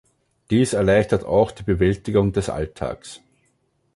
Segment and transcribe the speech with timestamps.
[0.49, 3.21] Dies erleichtert auch die Bewältigung des Alltags.